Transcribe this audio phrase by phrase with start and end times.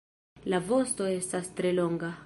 [0.53, 2.15] La vosto estas tre longa.